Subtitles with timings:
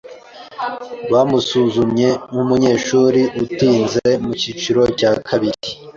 [1.11, 5.61] bamusuzumye nkumunyeshuri utinze mucyiciro cya kabiri.